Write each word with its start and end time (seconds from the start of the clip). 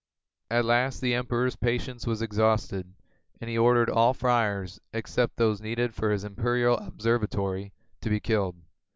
At 0.49 0.65
last 0.65 0.99
the 0.99 1.13
emperor's 1.13 1.55
patience 1.55 2.07
was 2.07 2.23
exhausted 2.23 2.95
and 3.39 3.51
he 3.51 3.57
ordered 3.59 3.87
all 3.87 4.15
friars, 4.15 4.81
except 4.91 5.37
those 5.37 5.61
needed 5.61 5.93
for 5.93 6.09
his 6.09 6.23
imperial 6.23 6.75
observatory, 6.79 7.71
to 8.01 8.09
be 8.09 8.19
killed. 8.19 8.55